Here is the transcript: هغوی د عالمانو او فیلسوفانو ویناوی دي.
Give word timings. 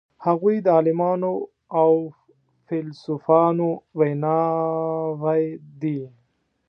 هغوی 0.25 0.55
د 0.61 0.67
عالمانو 0.75 1.33
او 1.79 1.91
فیلسوفانو 2.67 3.69
ویناوی 3.99 5.43
دي. 5.81 5.99